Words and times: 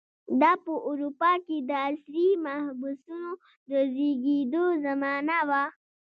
دا 0.41 0.51
په 0.63 0.73
اروپا 0.89 1.31
کې 1.45 1.57
د 1.69 1.71
عصري 1.87 2.27
محبسونو 2.45 3.31
د 3.69 3.71
زېږېدو 3.93 4.63
زمانه 4.85 5.37
وه. 5.49 5.63